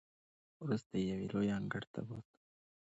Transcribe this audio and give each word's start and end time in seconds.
وروسته 0.63 0.93
یې 0.97 1.05
یوې 1.15 1.25
لویې 1.31 1.51
انګړ 1.59 1.83
ته 1.93 1.99
بوتللو. 2.07 2.39